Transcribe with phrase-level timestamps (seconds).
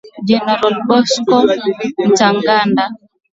[0.27, 1.35] Generali Bosco
[2.15, 2.83] Ntaganda